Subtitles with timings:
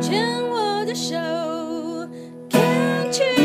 [0.00, 1.14] 牵我的手
[2.48, 3.40] ，Can't you？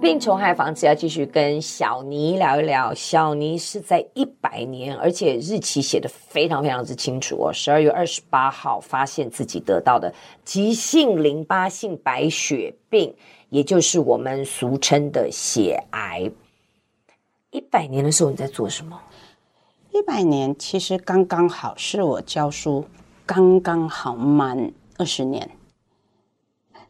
[0.00, 2.94] 病虫害防治要继续跟小尼聊一聊。
[2.94, 7.52] 小尼是在一百年，而且日期写的非常非常之清楚哦。
[7.52, 10.14] 十二月二十八号发现自己得到的
[10.44, 13.14] 急性淋巴性白血病，
[13.50, 16.30] 也就是我们俗称的血癌。
[17.54, 19.00] 一百年的时候你在做什么？
[19.92, 22.84] 一百年其实刚刚好是我教书
[23.24, 25.48] 刚刚好满二十年。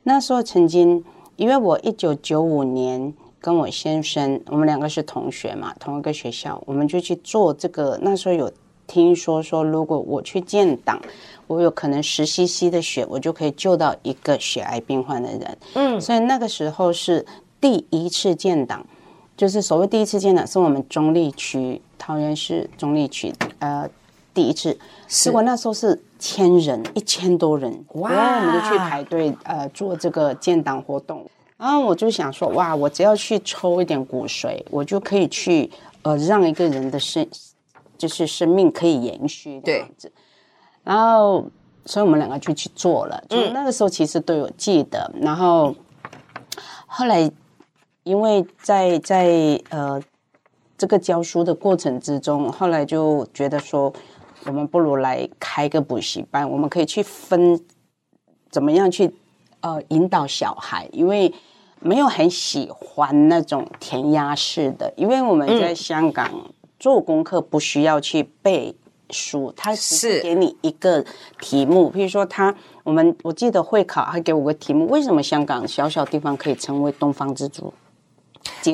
[0.03, 1.05] 那时候曾经。
[1.37, 7.99] 因为我一九九五年跟我先生，我们两个是同学嘛，同一个学校，我们就去做这个。
[8.03, 8.53] 那时候有
[8.87, 11.03] 听说说，如果我去建档，
[11.49, 15.59] 我有可能十 cc 的血，我就可以救到一个血癌病患的人。
[15.75, 17.27] 嗯，所以那个时候是
[17.61, 18.87] 第一次建档，
[19.37, 23.89] 就是所谓第一次建档，是我们中立区桃园市中立区呃
[24.33, 24.79] 第一次。
[25.09, 26.03] 结果那时候是。
[26.17, 28.11] 千人，一千多人，哇！
[28.11, 31.23] 我们就去排队，呃，做这个建档活动。
[31.59, 37.29] 然后我就想说，哇，我只要去抽一点骨髓，我就可以去，呃，让一个人的生，
[37.99, 40.11] 就是生命可以延续这样子。
[40.83, 41.45] 然后，
[41.85, 43.23] 所以我们两个就去做了。
[43.29, 45.11] 就那个时候其实都有记得。
[45.13, 45.75] 嗯、然后
[46.87, 47.31] 后来，
[48.05, 50.01] 因为在在呃
[50.79, 53.93] 这个教书的过程之中，后来就觉得说。
[54.47, 57.59] 我们不如来开个补习班，我们可以去分
[58.51, 59.11] 怎么样去
[59.61, 61.33] 呃引导小孩，因为
[61.81, 66.31] 没有很喜欢那种填鸭式的，因为我们在香港
[66.79, 68.77] 做功课不需要去背
[69.09, 71.03] 书，他是给你一个
[71.41, 77.73] 题目，譬如说他我们我记得会考还给我个题目，为什么香港小小地方可以成为东方之珠？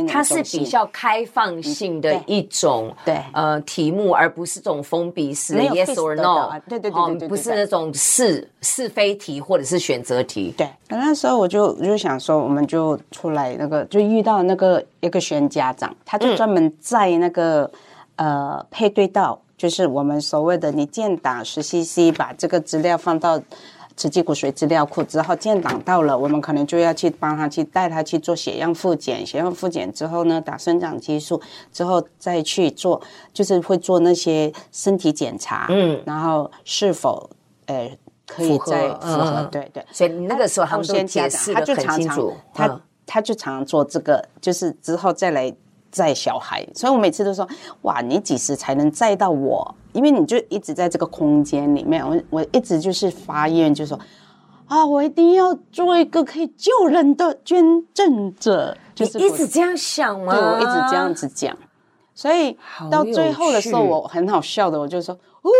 [0.08, 10.52] 它是比较开放性的一种对，对呃题目，而不是这种封闭式的 yes or no，对对对，对，对，不是那种是是非题或者是选择题。
[10.56, 17.70] 对，那时候我就我就想说，我们就出来那个，就遇到那个一个学生家长，他就专门在那个、
[18.16, 23.40] 嗯、呃配对到，就是我们所谓的你建档十 cc，把这个资料放到。
[24.00, 31.38] 慈济骨髓资料库之后建档到了，我们可能就要去帮他去带他去做血样复检，血样复检之后呢，打生长激素
[31.70, 32.98] 之后再去做，
[33.34, 37.28] 就是会做那些身体检查，嗯，然后是否
[37.66, 37.94] 呃
[38.26, 39.84] 可以再符合，对对。
[39.92, 45.54] 所以那个时候他们先解释的很清楚，他他，他就常常做这个，就是之后再来。
[45.90, 47.48] 载小孩，所以我每次都说：
[47.82, 49.74] 哇，你几时才能载到我？
[49.92, 53.98] 因为你就一直在这个空间里面，我我一直就是发愿，就说
[54.68, 58.76] 啊，我一定要做一个可以救人的捐赠者。
[58.94, 60.32] 就是一直这样想吗？
[60.32, 61.56] 对，我一直这样子讲。
[62.14, 62.56] 所以
[62.90, 65.50] 到最后的时候，我很好笑的，我就说：哦，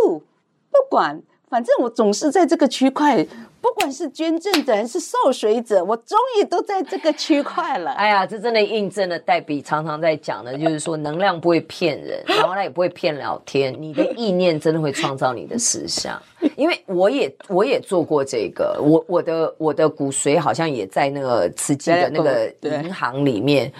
[0.71, 3.27] 不管，反正我总是在这个区块。
[3.61, 7.91] 不管是捐赠者还是受水者，我终于都在这个区块了。
[7.93, 13.75] 哎呀，这真的印证了黛比常常在讲的，就是说能量不会骗人， 然后它也不会骗聊天。
[13.79, 16.21] 你的意念真的会创造你的实相。
[16.57, 23.71] 因为我也我也做过这个，我我的我的骨髓好像也在那个慈济的那个银行里面，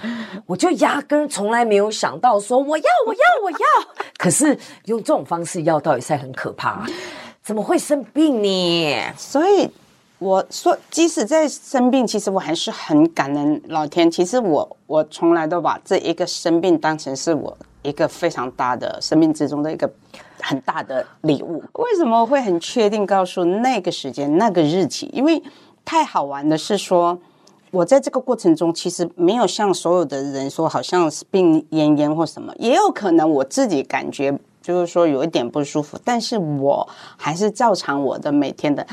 [0.45, 3.59] 我就压根从来没有想到说我要我要我要，
[4.19, 6.87] 可是用这种方式要到底是很可怕。
[7.51, 9.13] 怎么会生病呢？
[9.19, 9.69] 所以
[10.21, 14.09] 我说，即使在生病，其实我还是很感恩老天。
[14.09, 19.91] 其实我我从来都把这一个生病当成是我一个非常大的生命之中的一个
[20.41, 21.61] 很大的礼物。
[21.73, 25.11] 为什么会很确定告诉那个时间、那个日期？
[25.13, 25.43] 因为
[25.85, 27.19] 太好玩的是说，
[27.73, 34.39] 我在这个过程中其实没有像所有的人说，好像是病恹恹或什么，也有可能我自己感觉。
[34.63, 38.87] 就是说有一点不舒服，但是我还是照常我的每天的。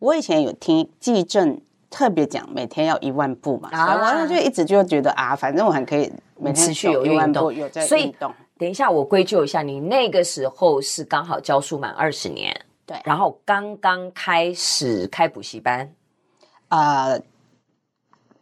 [0.00, 7.88] 我以前有听纪政特别讲，每天要一万步嘛，啊、然后就一直就觉得啊，反正我还可以每天持续有一万步，有在运动。
[7.88, 8.14] 所以
[8.58, 12.54] 等一下我归咎一下，你那个时候是刚好教书满二十年，
[12.84, 15.94] 对，然后刚刚开始开补习班，
[16.68, 17.22] 啊、呃，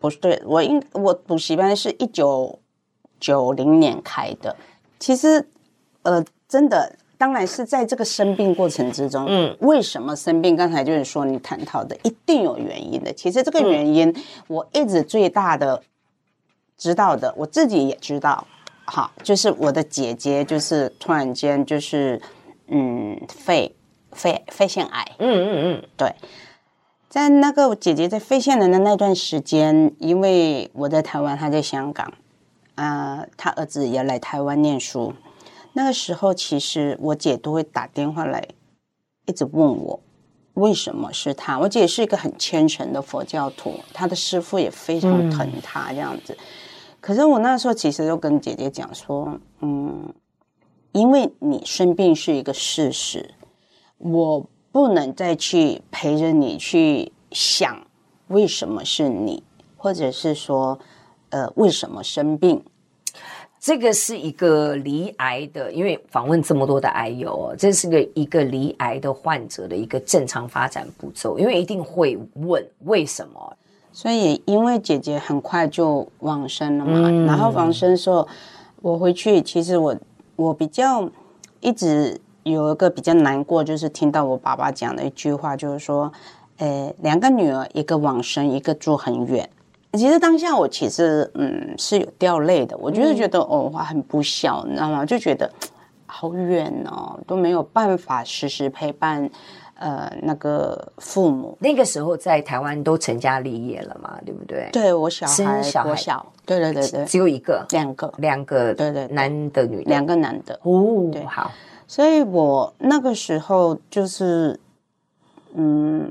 [0.01, 2.59] 不是，对，我应我补习班是一九
[3.21, 4.57] 九零年开的，
[4.99, 5.47] 其实
[6.03, 6.25] 呃。
[6.53, 9.25] 真的，当然是在这个生病过程之中。
[9.27, 10.55] 嗯，为什么生病？
[10.55, 13.11] 刚才就是说你探讨的，一定有原因的。
[13.11, 14.15] 其实这个原因，
[14.49, 15.83] 我一直最大的
[16.77, 18.47] 知道的，我自己也知道。
[18.85, 22.21] 好，就是我的姐姐，就是突然间就是
[22.67, 23.75] 嗯，肺
[24.11, 25.03] 肺肺腺癌。
[25.21, 26.15] 嗯嗯嗯，对，
[27.09, 32.13] 在那个姐姐在肺腺癌的那段时间，因为我在台湾，她在香港。
[32.75, 35.15] 啊、呃，他儿子也来台湾念书。
[35.75, 38.47] 那个时候，其实我姐都会打电话来，
[39.27, 40.01] 一直问我
[40.55, 41.59] 为什么是他。
[41.59, 46.35] 我姐是一个很虔诚的佛教徒，她的师傅也非常疼她这样子。
[46.35, 46.45] 嗯、
[47.01, 50.13] 可是我那时候其实就跟姐姐讲说，嗯，
[50.93, 53.35] 因为你生病是一个事实，
[53.97, 57.87] 我不能再去陪着你去想
[58.29, 59.43] 为什么是你，
[59.79, 60.79] 或者是说，
[61.31, 62.63] 呃，为什么生病。
[63.63, 73.57] 这个是一个离癌的，因为访问这么多的癌友哦，这是个一个离癌的患者的一个正常发展步骤，因为一定会问为什么，
[73.93, 78.27] 所以因为姐姐很快就往生了嘛，嗯、然后往生的时候，
[78.81, 79.97] 我回去，其实我
[80.35, 81.09] 我比较
[81.61, 86.13] 一直有一个比较难过，就是听到我爸爸讲的一句话，就是说，
[86.57, 89.49] 呃，两个女儿，一个往生，一个住很远。
[89.93, 95.05] 其实当下我其实嗯是有掉泪的，我就是觉得哦，我很不孝，你知道吗？
[95.05, 95.51] 就觉得
[96.07, 99.29] 好远哦，都没有办法时时陪伴
[99.75, 101.57] 呃那个父母。
[101.61, 104.71] 那个时候在台湾都成家立业了嘛，对不对？
[104.73, 105.95] 对，我小孩生小孩。
[105.95, 110.59] 小，对对对对，只有一个，两个，两个，对对，男的女的，两个男的。
[110.63, 111.51] 哦，对，好，
[111.87, 114.59] 所以我那个时候就是
[115.55, 116.11] 嗯。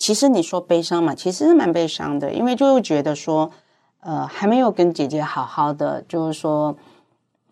[0.00, 3.50] 其实你说悲伤嘛，其实是蛮悲伤的，因为就会觉得说，
[4.00, 6.74] 呃，还没有跟姐姐好好的，就是说，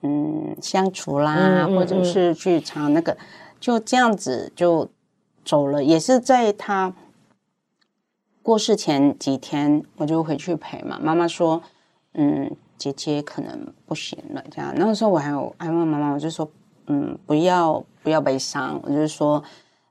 [0.00, 3.18] 嗯，相处啦，嗯嗯嗯、或者是去尝那个，
[3.60, 4.88] 就这样子就
[5.44, 5.84] 走了。
[5.84, 6.94] 也是在她
[8.42, 10.98] 过世前几天，我就回去陪嘛。
[11.02, 11.62] 妈妈说，
[12.14, 14.72] 嗯，姐姐可能不行了，这样。
[14.74, 16.50] 那个时候我还有还问妈妈，我就说，
[16.86, 19.44] 嗯，不要不要悲伤，我就是说。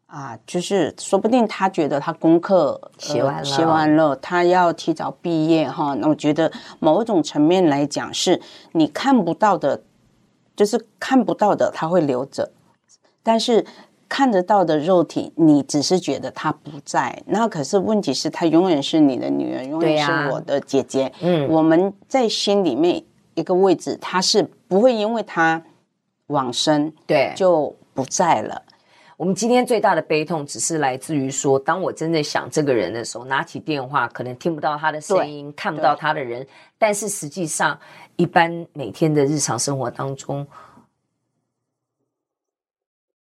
[0.08, 5.94] 啊，就是说不定他觉得他功课写完了，写完了，他要提早毕业哈。
[5.96, 9.84] 那我觉得某一种层面来讲，是你看不到的，
[10.56, 12.46] 就是看不到的，他会留着；
[13.22, 13.66] 但是
[14.08, 17.22] 看得到的肉体，你只是觉得他不在。
[17.26, 21.12] 那可是问题是，他永远是你的女儿，永远是我的姐姐。
[21.20, 23.04] 嗯，我们在心里面
[23.36, 25.62] 一个位置，他是不会因为他
[26.28, 28.64] 往生，对，就不在了。
[29.18, 36.46] 我们今天最大的悲痛，只是来自于说，当我真的想这个人的时候，拿起电话，可能听不到他的声音，看不到他的人。
[36.78, 37.80] 但是实际上，
[38.16, 40.46] 一般每天的日常生活当中，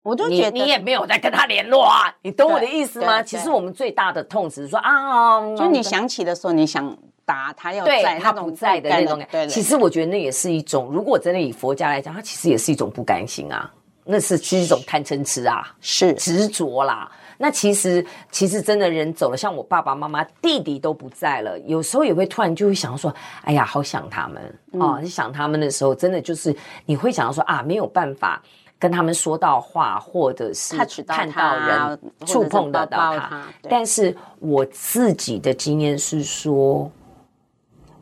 [0.05, 2.15] 我都觉得你，你也没有在跟他联络啊。
[2.23, 3.21] 你懂我的意思吗？
[3.21, 9.47] 其实我们最大的痛只是说啊，就你想起的时候，你想打他要在，他不在的那种感觉。
[9.49, 13.69] 其实我觉得那也是一种，如果真的以佛家来讲，他其实也是一种不甘心啊。
[14.05, 17.11] 那是是一种贪嗔痴啊，是执着啦。
[17.43, 23.15] 那其实其实真的人走了，像我爸爸妈妈、弟弟都不在了，有时候也会突然就会想到说
[23.45, 26.55] ：“哎呀，好想他们啊！”你、嗯哦、想他们的时候，真的就是
[26.85, 28.43] 你会想到说啊，没有办法
[28.79, 33.21] 跟他们说到话，或者是看到人、触碰得到他。
[33.21, 36.91] 他但是我自己的经验是说，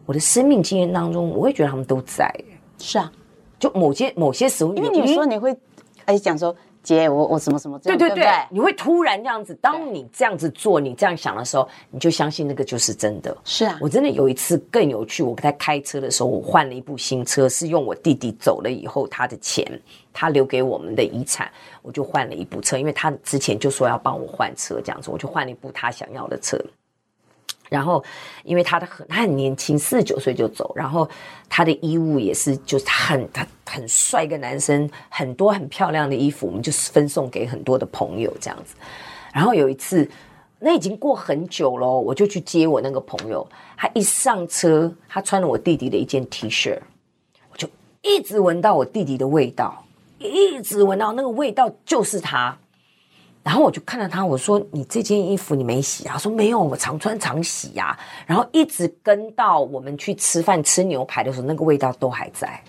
[0.05, 2.29] 我的生命经验当中，我会觉得他们都在。
[2.79, 3.13] 是啊，
[3.57, 5.57] 就某些某些时候，因为你说你会。
[6.09, 9.55] 哎，讲说姐，我我什么什么这样，对对对，对对你会突然这样子。
[9.61, 13.37] 当你这样子做，你这样想的时候，你就相信那个就是真的。
[13.45, 19.67] 是啊，我真的有一次更有趣，我在开车的时候，我换了一部新车，是用我弟弟走了以后他的钱，
[20.15, 21.51] 他留给我们的遗产，
[21.83, 26.59] 我就换了一部车，因为他之前就说要帮我换车，这样子，我就换了一部他想要的车。
[27.69, 28.03] 然后，
[28.45, 30.73] 因为他的很他很年轻，四十九岁就走。
[30.75, 31.09] 然后
[31.49, 38.75] 他的衣物也是，就是很他很帅一个男生，很多很漂亮的衣服，我们就是分送给很多的朋友这样子。
[39.33, 40.09] 然后有一次，
[40.59, 43.47] 那已经过很久了，我就去接我那个朋友。
[43.77, 46.79] 他一上车，他穿了我弟弟的一件 T 恤，
[47.53, 47.69] 我就
[48.03, 49.85] 一直闻到我弟弟的味道，
[50.19, 52.57] 一直闻到那个味道就是他。
[53.49, 62.63] 然后我就看到他，我说：“你这件衣服你没洗啊？”他说：“没有，我常穿常洗呀、啊。”然后一直跟到我们去吃饭吃牛排的时候，那个味道都还在，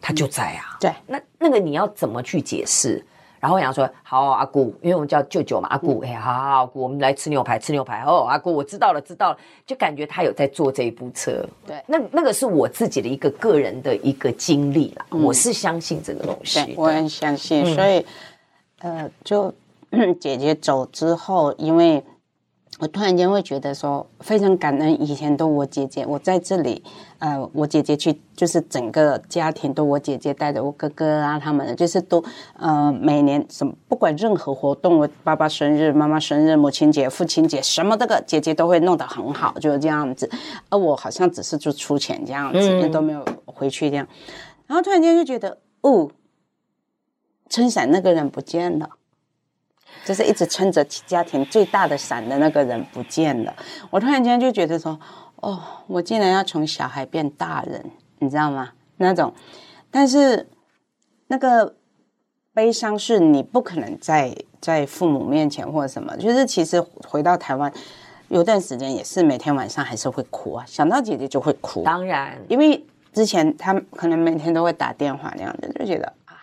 [0.00, 0.78] 他就在啊。
[0.80, 3.04] 对，那那个你要怎么去解释？
[3.40, 8.04] 然后我想说：“好，阿姑，因为我们叫舅舅嘛，阿姑，哎，好好，阿姑，我们来吃牛排，吃牛排。
[8.06, 9.38] 哦，阿姑，我知道了，知道了。
[9.66, 11.44] 就感觉他有在坐这一部车。
[11.66, 15.04] 对，那那个是我自己的一个个人的一个经历啦。
[15.10, 17.66] 我是相信这个东西，我很相信。
[17.74, 18.06] 所以，
[18.78, 19.52] 呃，就。
[20.20, 22.04] 姐姐走之后，因为
[22.78, 26.82] 我突然间会觉得说非常感恩，以前都我姐姐，我在这里，
[27.18, 32.24] 呃，我姐姐去，就是整个家庭都我姐姐带着，我哥哥啊他们，就是都
[32.56, 40.30] 呃每年什么不管任何活动，我爸爸生日、妈妈生日、母亲节、父亲节，什么这个姐姐都会弄得很好，就是这样子，
[40.70, 44.06] 而我好像只是就出钱这样子，嗯、都没有回去这样，
[44.66, 46.08] 然后突然间就觉得哦，
[47.50, 48.88] 撑伞那个人不见了。
[50.10, 53.54] 就是一直撑着家庭最大的伞的那个人不见了，
[53.90, 54.98] 我突然间就觉得说，
[55.36, 57.88] 哦，我竟然要从小孩变大人，
[58.18, 58.72] 你知道吗？
[58.96, 59.32] 那种，
[59.88, 60.48] 但是
[61.28, 61.76] 那个
[62.52, 67.72] 悲伤是你不可能在在父母面前或者什么，就是其实回到台湾
[68.30, 71.84] 有段时间也是每天晚上还是会哭啊，想到姐姐就会哭。
[71.84, 76.34] 当然，因为之前他可能每天都会打电话那样的，就觉得啊，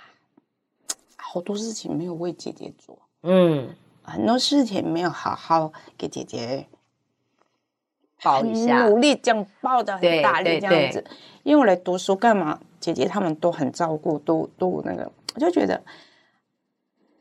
[1.17, 2.97] 好多事情没有为姐姐做。
[3.23, 6.67] 嗯，很多事情没有好好给姐姐
[8.23, 11.03] 抱一下，努力这样抱的很大力这样子。
[11.43, 12.59] 因为我来读书干嘛？
[12.79, 15.81] 姐姐他们都很照顾，都都那个，我就觉得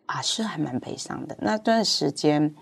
[0.05, 2.55] 啊，是还蛮悲伤的那段时间。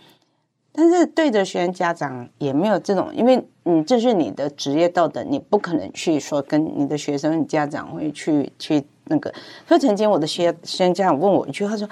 [0.73, 9.35] 但是对着学生家长也没有这种，因为你，这是你的职业道德，你不可能去说跟你的学生家长会去去那个。
[9.67, 11.87] 所以曾经我的学学生家长问我一句，他说。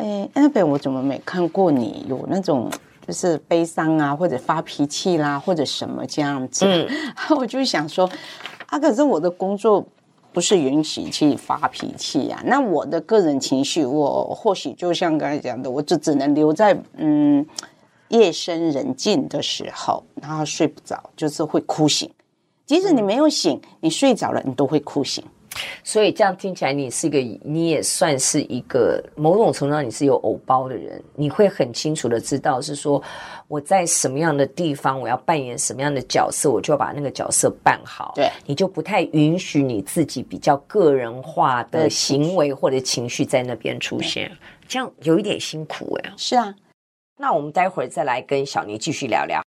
[0.00, 2.70] 哎，那边我怎么没看过你有那种
[3.06, 6.64] 就是悲伤啊，或者发脾气啦，或者什么这样子？
[6.64, 6.88] 嗯，
[7.36, 8.08] 我就想说，
[8.66, 9.84] 啊，可是我的工作
[10.32, 12.42] 不是允许去发脾气呀。
[12.46, 17.44] 那我的个人情绪，我或许就像刚才讲的，我就只能留在嗯
[18.08, 22.10] 夜深人静的时候，然后睡不着，就是会哭醒。
[22.64, 25.24] 即使你没有醒，你睡着了，你都会哭醒。
[25.82, 31.02] 所以这样听起来，你是一个，你也算是一个某种程度上你是有偶包的人。
[31.14, 33.02] 你会很清楚的知道，是说
[33.48, 38.12] 我在什么样的地方，我要扮演什么样的角色，我就要把那个角色扮好。
[38.14, 44.30] 对，你就不太允许你自己比较个人化的行为或者情绪在那边出现，
[44.68, 46.12] 这样有一点辛苦哎。
[46.16, 46.54] 是啊，
[47.18, 49.42] 那我们待会儿再来跟小妮继续聊聊。